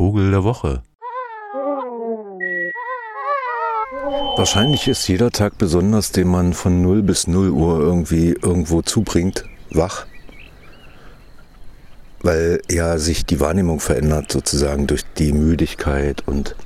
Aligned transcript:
Vogel 0.00 0.30
der 0.30 0.44
Woche. 0.44 0.82
Wahrscheinlich 4.34 4.88
ist 4.88 5.06
jeder 5.06 5.30
Tag 5.30 5.58
besonders, 5.58 6.10
den 6.10 6.26
man 6.26 6.54
von 6.54 6.80
0 6.80 7.02
bis 7.02 7.26
0 7.26 7.50
Uhr 7.50 7.80
irgendwie 7.80 8.30
irgendwo 8.30 8.80
zubringt, 8.80 9.44
wach. 9.68 10.06
Weil 12.22 12.62
ja 12.70 12.96
sich 12.96 13.26
die 13.26 13.40
Wahrnehmung 13.40 13.78
verändert, 13.78 14.32
sozusagen 14.32 14.86
durch 14.86 15.04
die 15.18 15.34
Müdigkeit 15.34 16.26
und 16.26 16.56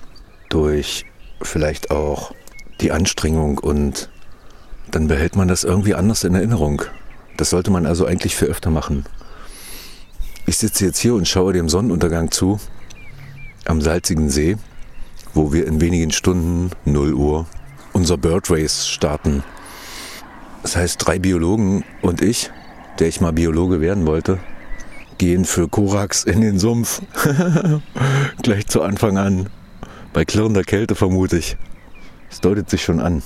durch 0.49 1.05
vielleicht 1.43 1.91
auch 1.91 2.33
die 2.81 2.93
Anstrengung 2.93 3.59
und 3.59 4.11
dann 4.93 5.09
behält 5.09 5.35
man 5.35 5.49
das 5.49 5.65
irgendwie 5.65 5.97
anders 5.97 6.23
in 6.23 6.37
Erinnerung. 6.37 6.83
Das 7.37 7.51
sollte 7.51 7.73
man 7.73 7.85
also 7.85 8.07
eigentlich 8.07 8.37
für 8.37 8.47
öfter 8.47 8.71
machen. 8.71 9.07
Ich 10.47 10.57
sitze 10.57 10.85
jetzt 10.85 11.01
hier 11.01 11.17
und 11.17 11.27
schaue 11.27 11.53
dem 11.53 11.69
Sonnenuntergang 11.69 12.31
zu 12.31 12.61
am 13.67 13.81
salzigen 13.81 14.31
See, 14.31 14.57
wo 15.33 15.53
wir 15.53 15.67
in 15.67 15.81
wenigen 15.81 16.11
Stunden, 16.11 16.71
0 16.85 17.15
Uhr, 17.15 17.47
unser 17.93 18.17
Bird 18.17 18.51
Race 18.51 18.87
starten. 18.89 19.43
Das 20.63 20.77
heißt, 20.77 21.07
drei 21.07 21.19
Biologen 21.19 21.85
und 22.03 22.23
ich, 22.23 22.51
der 22.99 23.09
ich 23.09 23.21
mal 23.21 23.33
Biologe 23.33 23.81
werden 23.81 24.07
wollte, 24.07 24.39
gehen 25.19 25.45
für 25.45 25.69
Korax 25.69 26.25
in 26.25 26.41
den 26.41 26.59
Sumpf. 26.59 27.03
Gleich 28.43 28.67
zu 28.67 28.83
Anfang 28.83 29.19
an. 29.19 29.49
Bei 30.13 30.25
klirrender 30.25 30.63
Kälte 30.63 30.95
vermute 30.95 31.39
ich. 31.39 31.57
Es 32.31 32.41
deutet 32.41 32.71
sich 32.71 32.83
schon 32.83 33.01
an. 33.01 33.23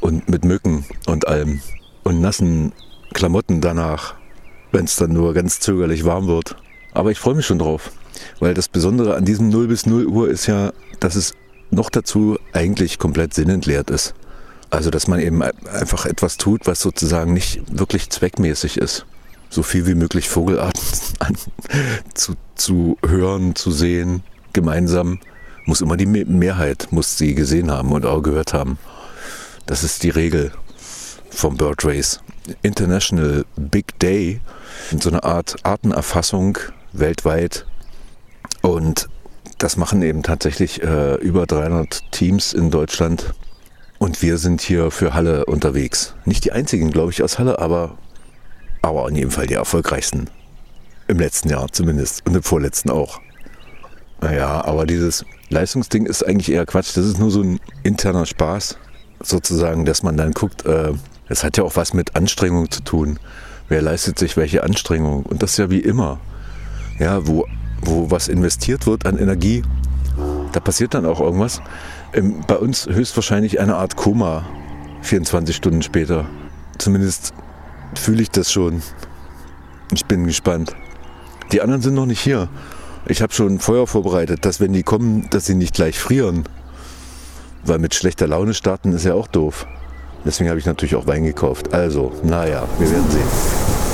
Und 0.00 0.28
mit 0.28 0.44
Mücken 0.44 0.84
und 1.06 1.28
allem. 1.28 1.60
Und 2.02 2.20
nassen 2.20 2.72
Klamotten 3.14 3.60
danach, 3.60 4.14
wenn 4.72 4.84
es 4.84 4.96
dann 4.96 5.12
nur 5.12 5.34
ganz 5.34 5.60
zögerlich 5.60 6.04
warm 6.04 6.26
wird. 6.26 6.56
Aber 6.92 7.10
ich 7.10 7.18
freue 7.18 7.34
mich 7.34 7.46
schon 7.46 7.58
drauf. 7.58 7.92
Weil 8.40 8.54
das 8.54 8.68
Besondere 8.68 9.16
an 9.16 9.24
diesem 9.24 9.48
0 9.48 9.68
bis 9.68 9.86
0 9.86 10.06
Uhr 10.06 10.28
ist 10.28 10.46
ja, 10.46 10.72
dass 11.00 11.14
es 11.14 11.34
noch 11.70 11.90
dazu 11.90 12.38
eigentlich 12.52 12.98
komplett 12.98 13.34
sinnentleert 13.34 13.90
ist. 13.90 14.14
Also, 14.70 14.90
dass 14.90 15.06
man 15.06 15.20
eben 15.20 15.42
einfach 15.42 16.06
etwas 16.06 16.38
tut, 16.38 16.66
was 16.66 16.80
sozusagen 16.80 17.34
nicht 17.34 17.60
wirklich 17.70 18.08
zweckmäßig 18.10 18.78
ist. 18.78 19.04
So 19.50 19.62
viel 19.62 19.86
wie 19.86 19.94
möglich 19.94 20.28
Vogelarten 20.28 20.82
an, 21.18 21.36
zu, 22.14 22.34
zu 22.54 22.96
hören, 23.06 23.54
zu 23.54 23.70
sehen, 23.70 24.22
gemeinsam. 24.52 25.20
Muss 25.66 25.80
immer 25.80 25.96
die 25.96 26.06
Mehrheit, 26.06 26.88
muss 26.90 27.18
sie 27.18 27.34
gesehen 27.34 27.70
haben 27.70 27.92
und 27.92 28.06
auch 28.06 28.22
gehört 28.22 28.52
haben. 28.52 28.78
Das 29.66 29.84
ist 29.84 30.02
die 30.02 30.10
Regel 30.10 30.52
vom 31.30 31.56
Bird 31.56 31.84
Race. 31.84 32.20
International 32.62 33.44
Big 33.56 33.98
Day, 34.00 34.40
so 34.98 35.10
eine 35.10 35.22
Art 35.22 35.56
Artenerfassung 35.64 36.58
weltweit. 36.92 37.66
Und 38.62 39.08
das 39.58 39.76
machen 39.76 40.02
eben 40.02 40.22
tatsächlich 40.22 40.82
äh, 40.82 41.14
über 41.16 41.46
300 41.46 42.10
Teams 42.10 42.52
in 42.52 42.70
Deutschland. 42.70 43.34
Und 43.98 44.22
wir 44.22 44.38
sind 44.38 44.60
hier 44.60 44.90
für 44.90 45.14
Halle 45.14 45.44
unterwegs. 45.44 46.14
Nicht 46.24 46.44
die 46.44 46.52
einzigen, 46.52 46.90
glaube 46.90 47.12
ich, 47.12 47.22
aus 47.22 47.38
Halle, 47.38 47.58
aber, 47.58 47.96
aber 48.82 49.08
in 49.08 49.16
jedem 49.16 49.30
Fall 49.30 49.46
die 49.46 49.54
erfolgreichsten. 49.54 50.28
Im 51.06 51.18
letzten 51.18 51.50
Jahr 51.50 51.70
zumindest 51.70 52.26
und 52.26 52.34
im 52.34 52.42
vorletzten 52.42 52.90
auch. 52.90 53.20
Naja, 54.20 54.64
aber 54.64 54.86
dieses 54.86 55.24
Leistungsding 55.50 56.06
ist 56.06 56.24
eigentlich 56.24 56.50
eher 56.50 56.66
Quatsch. 56.66 56.96
Das 56.96 57.04
ist 57.04 57.18
nur 57.18 57.30
so 57.30 57.42
ein 57.42 57.60
interner 57.82 58.26
Spaß, 58.26 58.78
sozusagen, 59.20 59.84
dass 59.84 60.02
man 60.02 60.16
dann 60.16 60.32
guckt, 60.32 60.64
äh, 60.64 60.92
hat 61.30 61.56
ja 61.56 61.64
auch 61.64 61.76
was 61.76 61.94
mit 61.94 62.14
Anstrengung 62.14 62.70
zu 62.70 62.82
tun. 62.82 63.18
Wer 63.68 63.82
leistet 63.82 64.18
sich 64.18 64.36
welche 64.36 64.64
Anstrengung? 64.64 65.22
Und 65.22 65.42
das 65.42 65.52
ist 65.52 65.56
ja 65.58 65.70
wie 65.70 65.80
immer. 65.80 66.20
Ja, 66.98 67.26
wo 67.26 67.46
wo 67.82 68.10
was 68.10 68.28
investiert 68.28 68.86
wird 68.86 69.06
an 69.06 69.18
Energie, 69.18 69.62
da 70.52 70.60
passiert 70.60 70.94
dann 70.94 71.06
auch 71.06 71.20
irgendwas. 71.20 71.60
Ähm, 72.12 72.40
bei 72.46 72.56
uns 72.56 72.86
höchstwahrscheinlich 72.86 73.60
eine 73.60 73.76
Art 73.76 73.96
Koma 73.96 74.44
24 75.02 75.56
Stunden 75.56 75.82
später. 75.82 76.26
Zumindest 76.78 77.32
fühle 77.94 78.22
ich 78.22 78.30
das 78.30 78.52
schon. 78.52 78.82
Ich 79.92 80.06
bin 80.06 80.26
gespannt. 80.26 80.74
Die 81.52 81.60
anderen 81.60 81.82
sind 81.82 81.94
noch 81.94 82.06
nicht 82.06 82.20
hier. 82.20 82.48
Ich 83.06 83.20
habe 83.20 83.32
schon 83.32 83.58
Feuer 83.58 83.86
vorbereitet, 83.86 84.44
dass 84.44 84.60
wenn 84.60 84.72
die 84.72 84.82
kommen, 84.82 85.28
dass 85.30 85.46
sie 85.46 85.54
nicht 85.54 85.74
gleich 85.74 85.98
frieren. 85.98 86.44
Weil 87.64 87.78
mit 87.78 87.94
schlechter 87.94 88.26
Laune 88.26 88.54
starten 88.54 88.92
ist 88.92 89.04
ja 89.04 89.14
auch 89.14 89.26
doof. 89.26 89.66
Deswegen 90.24 90.50
habe 90.50 90.58
ich 90.58 90.66
natürlich 90.66 90.94
auch 90.94 91.06
Wein 91.06 91.24
gekauft. 91.24 91.74
Also, 91.74 92.12
naja, 92.22 92.68
wir 92.78 92.90
werden 92.90 93.10
sehen. 93.10 93.91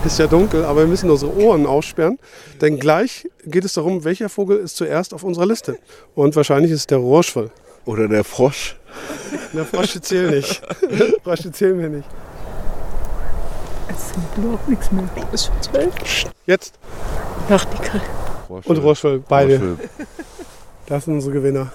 ist 0.04 0.18
ja 0.18 0.26
dunkel, 0.26 0.64
aber 0.64 0.80
wir 0.80 0.86
müssen 0.86 1.10
unsere 1.10 1.34
Ohren 1.36 1.66
aussperren, 1.66 2.18
denn 2.60 2.78
gleich 2.78 3.28
geht 3.44 3.64
es 3.64 3.74
darum, 3.74 4.04
welcher 4.04 4.28
Vogel 4.28 4.58
ist 4.58 4.76
zuerst 4.76 5.14
auf 5.14 5.22
unserer 5.22 5.46
Liste. 5.46 5.78
Und 6.14 6.36
wahrscheinlich 6.36 6.72
ist 6.72 6.80
es 6.80 6.86
der 6.86 6.98
Rohrschwall. 6.98 7.50
Oder 7.84 8.08
der 8.08 8.24
Frosch. 8.24 8.76
Der 9.52 9.64
Frosche 9.64 10.00
zählt 10.00 10.30
nicht. 10.32 10.62
Frosche 11.24 11.52
zählen 11.52 11.78
wir 11.78 11.88
nicht. 11.88 12.08
Es 13.88 14.08
sind 14.08 14.24
überhaupt 14.44 14.68
nichts 14.68 14.90
mehr. 14.90 15.08
Ist 15.32 15.46
schon 15.46 15.62
zwölf. 15.62 15.94
Jetzt. 16.46 16.78
Nachtigall. 17.48 18.02
Und 18.48 18.78
Rohrschwall, 18.78 19.22
beide. 19.28 19.58
Rohrschwall. 19.58 19.88
Das 20.86 21.04
sind 21.04 21.14
unsere 21.14 21.34
Gewinner. 21.34 21.72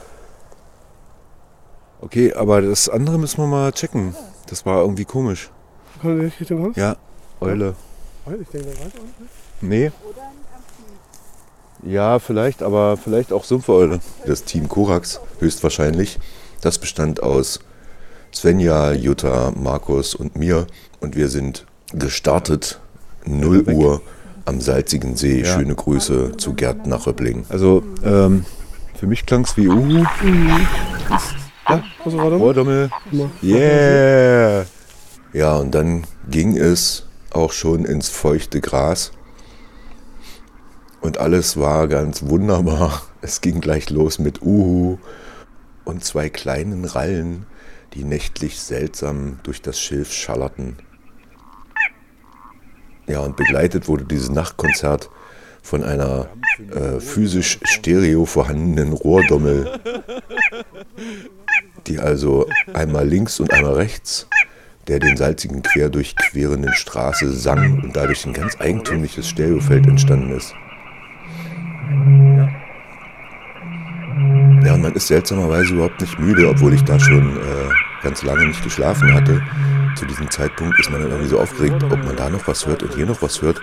Okay, 2.01 2.33
aber 2.33 2.61
das 2.61 2.89
andere 2.89 3.17
müssen 3.17 3.37
wir 3.37 3.47
mal 3.47 3.71
checken. 3.71 4.15
Das 4.47 4.65
war 4.65 4.81
irgendwie 4.81 5.05
komisch. 5.05 5.49
Kommen 6.01 6.19
Sie 6.21 6.37
Richtung 6.39 6.63
Haus? 6.63 6.75
Ja, 6.75 6.97
Eule. 7.39 7.75
Ich 8.25 8.47
denke, 8.49 8.69
da 8.69 8.85
weiter 8.85 8.99
Nee. 9.61 9.91
Ja, 11.83 12.19
vielleicht, 12.19 12.61
aber 12.61 12.97
vielleicht 12.97 13.33
auch 13.33 13.43
Sumpfeule. 13.43 13.99
Das 14.25 14.43
Team 14.43 14.69
Korax, 14.69 15.19
höchstwahrscheinlich. 15.39 16.19
Das 16.61 16.77
bestand 16.77 17.23
aus 17.23 17.59
Svenja, 18.33 18.91
Jutta, 18.93 19.51
Markus 19.55 20.13
und 20.13 20.35
mir. 20.35 20.67
Und 20.99 21.15
wir 21.15 21.27
sind 21.27 21.65
gestartet 21.93 22.79
0 23.25 23.63
Uhr 23.63 24.01
am 24.45 24.61
Salzigen 24.61 25.15
See. 25.15 25.39
Ja. 25.39 25.45
Schöne 25.45 25.73
Grüße 25.73 26.37
zu 26.37 26.53
Gerd 26.53 26.85
nach 26.85 27.07
Röppling. 27.07 27.45
Also, 27.49 27.83
ähm, 28.03 28.45
für 28.99 29.07
mich 29.07 29.25
klang 29.25 29.43
es 29.43 29.57
wie 29.57 29.67
Uhu. 29.67 30.05
Mhm. 30.23 30.67
Ja, 31.67 31.83
Rohrdommel. 32.05 32.89
Yeah! 33.41 34.65
Ja, 35.33 35.55
und 35.57 35.73
dann 35.73 36.03
ging 36.29 36.57
es 36.57 37.07
auch 37.31 37.51
schon 37.51 37.85
ins 37.85 38.09
feuchte 38.09 38.61
Gras. 38.61 39.11
Und 41.01 41.17
alles 41.17 41.57
war 41.57 41.87
ganz 41.87 42.23
wunderbar. 42.23 43.01
Es 43.23 43.39
ging 43.39 43.61
gleich 43.61 43.91
los 43.91 44.17
mit 44.17 44.41
Uhu 44.41 44.97
und 45.85 46.03
zwei 46.03 46.29
kleinen 46.29 46.85
Rallen, 46.85 47.45
die 47.93 48.03
nächtlich 48.03 48.59
seltsam 48.59 49.37
durch 49.43 49.61
das 49.61 49.79
Schilf 49.79 50.11
schallerten. 50.11 50.77
Ja, 53.05 53.19
und 53.19 53.37
begleitet 53.37 53.87
wurde 53.87 54.05
dieses 54.05 54.31
Nachtkonzert 54.31 55.11
von 55.61 55.83
einer 55.83 56.29
äh, 56.73 56.99
physisch 56.99 57.59
stereo 57.63 58.25
vorhandenen 58.25 58.93
Rohrdommel, 58.93 59.79
die 61.85 61.99
also 61.99 62.49
einmal 62.73 63.07
links 63.07 63.39
und 63.39 63.53
einmal 63.53 63.75
rechts 63.75 64.27
der 64.87 64.99
den 64.99 65.17
salzigen 65.17 65.61
quer 65.61 65.89
durchquerenden 65.89 66.73
Straße 66.73 67.31
sang 67.31 67.81
und 67.83 67.95
dadurch 67.95 68.25
ein 68.25 68.33
ganz 68.33 68.59
eigentümliches 68.59 69.29
Stereofeld 69.29 69.87
entstanden 69.87 70.31
ist. 70.31 70.53
Ja, 74.65 74.75
und 74.75 74.81
man 74.81 74.93
ist 74.93 75.07
seltsamerweise 75.07 75.73
überhaupt 75.73 76.01
nicht 76.01 76.19
müde, 76.19 76.47
obwohl 76.49 76.73
ich 76.73 76.83
da 76.83 76.99
schon 76.99 77.37
äh, 77.37 77.69
ganz 78.03 78.23
lange 78.23 78.45
nicht 78.45 78.63
geschlafen 78.63 79.13
hatte. 79.13 79.41
Zu 79.95 80.05
diesem 80.05 80.29
Zeitpunkt 80.29 80.79
ist 80.79 80.89
man 80.89 81.01
dann 81.01 81.11
irgendwie 81.11 81.29
so 81.29 81.39
aufgeregt, 81.39 81.83
ob 81.83 82.03
man 82.05 82.15
da 82.15 82.29
noch 82.29 82.47
was 82.47 82.65
hört 82.65 82.83
und 82.83 82.93
hier 82.93 83.05
noch 83.05 83.21
was 83.21 83.41
hört. 83.41 83.61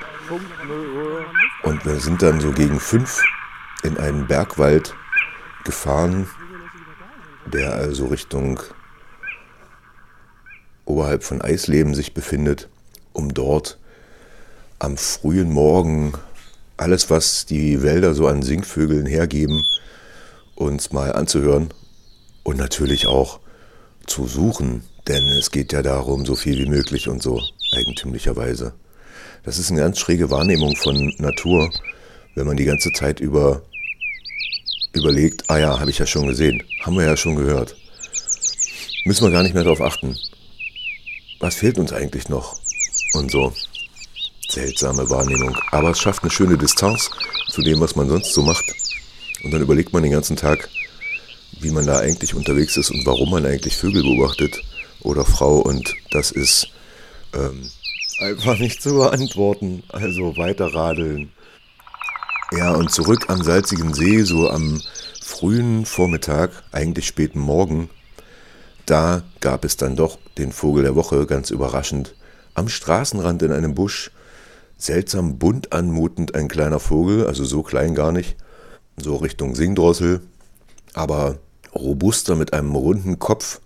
Und 1.62 1.85
wir 1.85 1.97
sind 1.97 2.23
dann 2.23 2.41
so 2.41 2.50
gegen 2.53 2.81
fünf 2.81 3.23
in 3.82 3.97
einen 3.99 4.26
Bergwald 4.26 4.94
gefahren, 5.64 6.29
der 7.47 7.75
also 7.75 8.06
Richtung 8.06 8.61
oberhalb 10.99 11.23
von 11.23 11.41
Eisleben 11.41 11.95
sich 11.95 12.12
befindet, 12.12 12.69
um 13.12 13.33
dort 13.33 13.79
am 14.81 14.97
frühen 14.97 15.53
Morgen 15.53 16.15
alles, 16.77 17.09
was 17.09 17.47
die 17.47 17.83
Wälder 17.83 18.15
so 18.15 18.27
an 18.27 18.43
Singvögeln 18.43 19.06
hergeben, 19.06 19.65
uns 20.56 20.93
mal 20.93 21.12
anzuhören 21.12 21.69
und 22.43 22.56
natürlich 22.56 23.06
auch 23.06 23.39
zu 24.09 24.27
suchen, 24.27 24.83
denn 25.06 25.29
es 25.29 25.53
geht 25.53 25.73
ja 25.73 25.83
darum, 25.83 26.27
so 26.27 26.35
viel 26.35 26.59
wie 26.59 26.69
möglich 26.69 27.09
und 27.09 27.23
so 27.23 27.41
eigentümlicherweise. 27.77 28.73
Das 29.45 29.61
ist 29.61 29.71
eine 29.71 29.81
ganz 29.81 30.00
schräge 30.00 30.33
Wahrnehmung 30.33 30.75
von 30.75 31.15
Natur, 31.19 31.71
wenn 32.35 32.47
man 32.49 32.56
die 32.56 32.65
ganze 32.65 32.91
Zeit 32.91 33.21
über 33.21 33.62
überlegt, 34.93 35.49
ah 35.49 35.59
ja, 35.59 35.79
habe 35.79 35.91
ich 35.91 35.99
ja 35.99 36.06
schon 36.06 36.27
gesehen, 36.27 36.61
haben 36.81 36.97
wir 36.97 37.05
ja 37.05 37.17
schon 37.17 37.37
gehört. 37.37 37.77
Müssen 39.05 39.25
wir 39.25 39.31
gar 39.31 39.45
nicht 39.45 39.55
mehr 39.55 39.62
darauf 39.62 39.81
achten 39.81 40.17
was 41.40 41.55
fehlt 41.55 41.79
uns 41.79 41.93
eigentlich 41.93 42.29
noch? 42.29 42.56
Und 43.14 43.31
so. 43.31 43.52
Seltsame 44.49 45.08
Wahrnehmung. 45.11 45.56
Aber 45.70 45.90
es 45.90 46.00
schafft 46.00 46.23
eine 46.23 46.31
schöne 46.31 46.56
Distanz 46.56 47.11
zu 47.50 47.62
dem, 47.62 47.81
was 47.81 47.96
man 47.96 48.08
sonst 48.08 48.32
so 48.32 48.43
macht. 48.43 48.64
Und 49.44 49.52
dann 49.52 49.62
überlegt 49.62 49.93
man 49.93 50.02
den 50.02 50.12
ganzen 50.12 50.37
Tag, 50.37 50.69
wie 51.61 51.70
man 51.70 51.87
da 51.87 51.99
eigentlich 51.99 52.35
unterwegs 52.35 52.76
ist 52.76 52.90
und 52.90 53.05
warum 53.05 53.31
man 53.31 53.44
eigentlich 53.44 53.76
Vögel 53.76 54.02
beobachtet 54.02 54.62
oder 55.02 55.25
Frau. 55.25 55.58
Und 55.58 55.94
das 56.11 56.31
ist 56.31 56.69
ähm, 57.35 57.70
einfach 58.20 58.58
nicht 58.58 58.82
zu 58.82 58.94
beantworten. 58.94 59.82
Also 59.90 60.37
weiter 60.37 60.73
radeln. 60.75 61.31
Ja, 62.52 62.73
und 62.73 62.90
zurück 62.90 63.26
am 63.29 63.43
salzigen 63.43 63.93
See, 63.93 64.23
so 64.23 64.49
am 64.49 64.81
frühen 65.20 65.85
Vormittag, 65.85 66.50
eigentlich 66.73 67.06
späten 67.06 67.38
Morgen, 67.38 67.90
da 68.88 69.23
gab 69.40 69.64
es 69.64 69.76
dann 69.76 69.96
doch 69.96 70.19
den 70.38 70.50
Vogel 70.52 70.82
der 70.82 70.94
Woche, 70.96 71.26
ganz 71.26 71.50
überraschend. 71.50 72.14
Am 72.55 72.69
Straßenrand 72.69 73.43
in 73.43 73.52
einem 73.52 73.75
Busch, 73.75 74.11
seltsam 74.79 75.38
bunt 75.38 75.73
anmutend 75.73 76.35
ein 76.35 76.49
kleiner 76.49 76.81
Vogel, 76.81 77.26
also 77.26 77.44
so 77.44 77.62
klein 77.62 77.94
gar 77.94 78.12
nicht, 78.12 78.37
so 78.96 79.17
Richtung 79.17 79.55
Singdrossel, 79.55 80.23
aber 80.94 81.38
robuster 81.75 82.35
mit 82.35 82.52
einem 82.52 82.75
runden 82.75 83.19
Kopf, 83.19 83.61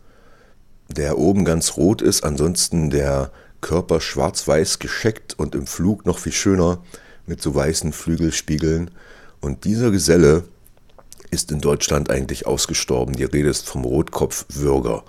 der 0.88 1.18
oben 1.18 1.44
ganz 1.44 1.76
rot 1.76 2.02
ist, 2.02 2.24
ansonsten 2.24 2.90
der 2.90 3.30
Körper 3.60 4.00
schwarz-weiß 4.00 4.80
gescheckt 4.80 5.38
und 5.38 5.54
im 5.54 5.66
Flug 5.66 6.04
noch 6.04 6.18
viel 6.18 6.32
schöner 6.32 6.82
mit 7.26 7.40
so 7.40 7.54
weißen 7.54 7.92
Flügelspiegeln. 7.92 8.90
Und 9.40 9.64
dieser 9.64 9.92
Geselle 9.92 10.44
ist 11.32 11.50
in 11.50 11.60
Deutschland 11.60 12.10
eigentlich 12.10 12.46
ausgestorben. 12.46 13.16
Die 13.16 13.24
Rede 13.24 13.48
ist 13.48 13.68
vom 13.68 13.84
Rotkopfwürger. 13.84 15.02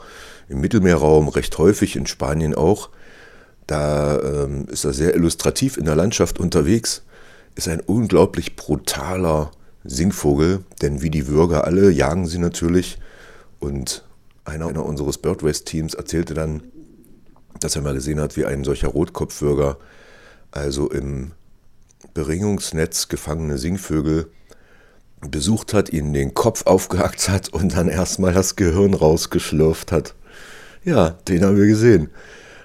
Im 0.49 0.61
Mittelmeerraum 0.61 1.27
recht 1.27 1.57
häufig, 1.57 1.95
in 1.95 2.07
Spanien 2.07 2.55
auch. 2.55 2.89
Da 3.67 4.19
ähm, 4.19 4.65
ist 4.69 4.85
er 4.85 4.93
sehr 4.93 5.15
illustrativ 5.15 5.77
in 5.77 5.85
der 5.85 5.95
Landschaft 5.95 6.39
unterwegs. 6.39 7.03
Ist 7.55 7.67
ein 7.67 7.81
unglaublich 7.81 8.55
brutaler 8.55 9.51
Singvogel, 9.83 10.63
denn 10.81 11.01
wie 11.01 11.09
die 11.09 11.27
Würger 11.27 11.65
alle 11.65 11.91
jagen 11.91 12.25
sie 12.25 12.39
natürlich. 12.39 12.97
Und 13.59 14.05
einer, 14.45 14.67
einer 14.67 14.85
unseres 14.85 15.17
Birdrace-Teams 15.17 15.93
erzählte 15.93 16.33
dann, 16.33 16.63
dass 17.59 17.75
er 17.75 17.81
mal 17.81 17.93
gesehen 17.93 18.19
hat, 18.19 18.37
wie 18.37 18.45
ein 18.45 18.63
solcher 18.63 18.89
Rotkopfwürger 18.89 19.77
also 20.51 20.89
im 20.89 21.31
Beringungsnetz 22.13 23.09
gefangene 23.09 23.57
Singvögel 23.57 24.29
besucht 25.31 25.73
hat, 25.73 25.91
ihnen 25.91 26.13
den 26.13 26.33
Kopf 26.33 26.65
aufgehackt 26.65 27.29
hat 27.29 27.49
und 27.49 27.75
dann 27.75 27.87
erstmal 27.87 28.33
das 28.33 28.55
Gehirn 28.55 28.93
rausgeschlürft 28.93 29.91
hat. 29.91 30.15
Ja, 30.83 31.11
den 31.27 31.43
haben 31.43 31.57
wir 31.57 31.67
gesehen. 31.67 32.09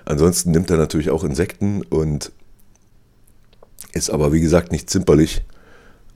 Ansonsten 0.04 0.50
nimmt 0.50 0.70
er 0.70 0.76
natürlich 0.76 1.10
auch 1.10 1.24
Insekten 1.24 1.82
und 1.82 2.32
ist 3.92 4.10
aber 4.10 4.32
wie 4.32 4.40
gesagt 4.40 4.72
nicht 4.72 4.90
zimperlich. 4.90 5.42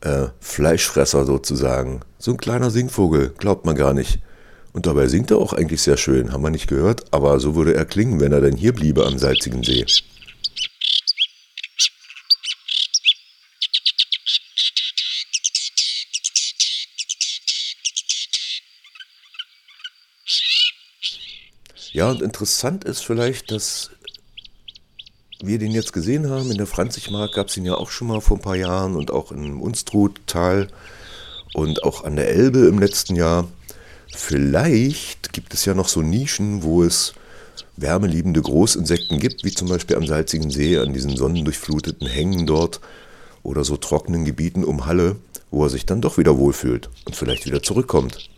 Äh, 0.00 0.28
Fleischfresser 0.40 1.24
sozusagen. 1.24 2.00
So 2.18 2.32
ein 2.32 2.36
kleiner 2.36 2.70
Singvogel, 2.70 3.32
glaubt 3.38 3.64
man 3.64 3.76
gar 3.76 3.94
nicht. 3.94 4.20
Und 4.72 4.86
dabei 4.86 5.06
singt 5.06 5.30
er 5.30 5.38
auch 5.38 5.52
eigentlich 5.52 5.82
sehr 5.82 5.96
schön, 5.96 6.32
haben 6.32 6.42
wir 6.42 6.50
nicht 6.50 6.66
gehört, 6.66 7.04
aber 7.12 7.38
so 7.38 7.54
würde 7.54 7.74
er 7.74 7.84
klingen, 7.84 8.18
wenn 8.18 8.32
er 8.32 8.40
denn 8.40 8.56
hier 8.56 8.72
bliebe 8.72 9.06
am 9.06 9.18
salzigen 9.18 9.62
See. 9.62 9.84
Ja, 21.92 22.10
und 22.10 22.22
interessant 22.22 22.84
ist 22.84 23.04
vielleicht, 23.04 23.50
dass 23.50 23.90
wir 25.42 25.58
den 25.58 25.72
jetzt 25.72 25.92
gesehen 25.92 26.30
haben. 26.30 26.50
In 26.50 26.56
der 26.56 26.66
Franzigmark 26.66 27.34
gab 27.34 27.48
es 27.48 27.56
ihn 27.58 27.66
ja 27.66 27.74
auch 27.74 27.90
schon 27.90 28.08
mal 28.08 28.22
vor 28.22 28.38
ein 28.38 28.42
paar 28.42 28.56
Jahren 28.56 28.96
und 28.96 29.10
auch 29.10 29.30
im 29.30 29.60
Unstruttal 29.60 30.68
und 31.52 31.82
auch 31.84 32.04
an 32.04 32.16
der 32.16 32.30
Elbe 32.30 32.60
im 32.60 32.78
letzten 32.78 33.14
Jahr. 33.14 33.46
Vielleicht 34.10 35.34
gibt 35.34 35.52
es 35.52 35.66
ja 35.66 35.74
noch 35.74 35.88
so 35.88 36.00
Nischen, 36.00 36.62
wo 36.62 36.82
es 36.82 37.12
wärmeliebende 37.76 38.40
Großinsekten 38.40 39.18
gibt, 39.18 39.44
wie 39.44 39.52
zum 39.52 39.68
Beispiel 39.68 39.96
am 39.96 40.06
Salzigen 40.06 40.50
See, 40.50 40.78
an 40.78 40.94
diesen 40.94 41.14
sonnendurchfluteten 41.16 42.06
Hängen 42.06 42.46
dort 42.46 42.80
oder 43.42 43.64
so 43.64 43.76
trockenen 43.76 44.24
Gebieten 44.24 44.64
um 44.64 44.86
Halle, 44.86 45.16
wo 45.50 45.64
er 45.64 45.70
sich 45.70 45.84
dann 45.84 46.00
doch 46.00 46.16
wieder 46.16 46.38
wohlfühlt 46.38 46.88
und 47.04 47.16
vielleicht 47.16 47.44
wieder 47.44 47.62
zurückkommt 47.62 48.30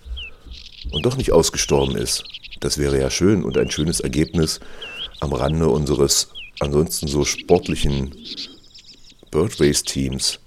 und 0.91 1.07
doch 1.07 1.17
nicht 1.17 1.31
ausgestorben 1.31 1.97
ist. 1.97 2.25
Das 2.61 2.79
wäre 2.79 2.99
ja 2.99 3.11
schön 3.11 3.45
und 3.45 3.59
ein 3.59 3.71
schönes 3.71 4.01
Ergebnis 4.01 4.61
am 5.21 5.33
Rande 5.33 5.69
unseres 5.69 6.29
ansonsten 6.61 7.09
so 7.09 7.25
sportlichen 7.25 8.15
Birdrace-Teams, 9.31 10.39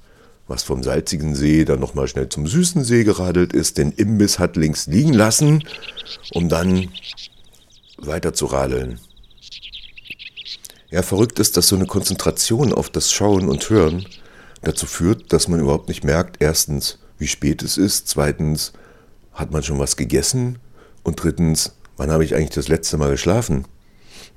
was 0.48 0.64
vom 0.64 0.82
salzigen 0.84 1.36
See 1.36 1.66
dann 1.66 1.80
nochmal 1.80 2.08
schnell 2.08 2.30
zum 2.30 2.48
süßen 2.48 2.84
See 2.84 3.04
geradelt 3.04 3.54
ist, 3.54 3.78
den 3.78 3.92
Imbiss 3.92 4.40
hat 4.40 4.56
links 4.56 4.88
liegen 4.88 5.14
lassen, 5.14 5.64
um 6.32 6.48
dann 6.48 6.90
weiter 7.98 8.34
zu 8.34 8.46
radeln. 8.46 9.00
Ja, 10.90 11.02
verrückt 11.02 11.40
ist, 11.40 11.58
dass 11.58 11.68
so 11.68 11.76
eine 11.76 11.86
Konzentration 11.86 12.72
auf 12.72 12.90
das 12.90 13.12
Schauen 13.12 13.50
und 13.50 13.70
Hören 13.70 14.06
dazu 14.62 14.86
führt, 14.86 15.34
dass 15.34 15.50
man 15.50 15.60
überhaupt 15.60 15.90
nicht 15.90 16.06
merkt, 16.06 16.42
erstens, 16.42 16.98
wie 17.18 17.28
spät 17.28 17.62
es 17.62 17.78
ist, 17.78 18.08
zweitens, 18.08 18.72
hat 19.34 19.52
man 19.52 19.64
schon 19.64 19.80
was 19.80 19.98
gegessen 19.98 20.60
und 21.04 21.22
drittens, 21.22 21.74
wann 21.98 22.12
habe 22.12 22.24
ich 22.24 22.36
eigentlich 22.36 22.52
das 22.52 22.68
letzte 22.68 22.98
Mal 22.98 23.12
geschlafen? 23.12 23.66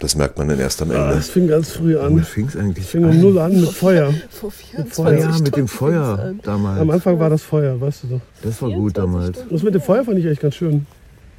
Das 0.00 0.16
merkt 0.16 0.38
man 0.38 0.48
dann 0.48 0.58
erst 0.58 0.80
am 0.80 0.90
Ende. 0.90 1.02
Ah, 1.02 1.12
das 1.12 1.28
fing 1.28 1.46
ganz 1.46 1.72
früh 1.72 1.98
an. 1.98 2.12
Womit 2.12 2.24
fing 2.24 2.46
es 2.46 2.56
eigentlich 2.56 2.86
fing 2.86 3.04
um 3.04 3.20
null 3.20 3.38
an 3.38 3.60
mit 3.60 3.68
Feuer. 3.68 4.14
Vor 4.30 4.50
24 4.50 5.20
ja, 5.20 5.38
mit 5.38 5.56
dem 5.56 5.68
Feuer 5.68 6.34
damals. 6.42 6.80
Am 6.80 6.90
Anfang 6.90 7.18
war 7.18 7.28
das 7.28 7.42
Feuer, 7.42 7.78
weißt 7.78 8.04
du 8.04 8.06
doch. 8.08 8.20
Das 8.42 8.62
war 8.62 8.70
gut 8.70 8.96
damals. 8.96 9.38
Das 9.50 9.62
mit 9.62 9.74
dem 9.74 9.82
Feuer 9.82 10.02
fand 10.02 10.18
ich 10.18 10.24
echt 10.24 10.40
ganz 10.40 10.54
schön. 10.54 10.86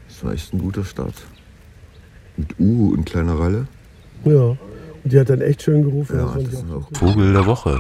Das 0.08 0.24
war 0.24 0.34
echt 0.34 0.54
ein 0.54 0.60
guter 0.60 0.86
Start. 0.86 1.16
Mit 2.38 2.60
U 2.60 2.94
und 2.94 3.06
kleiner 3.06 3.40
Ralle. 3.40 3.68
Ja. 4.26 4.32
Und 5.04 5.12
die 5.12 5.20
hat 5.20 5.30
dann 5.30 5.42
echt 5.42 5.64
schön 5.64 5.82
gerufen. 5.82 6.18
Ja, 6.18 6.36
das 6.36 6.54
ist 6.54 6.66
auch 6.72 6.88
Vogel 6.94 7.34
der 7.34 7.46
Woche. 7.48 7.80